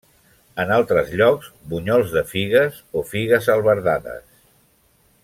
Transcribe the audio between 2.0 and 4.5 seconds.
de figues o figues albardades.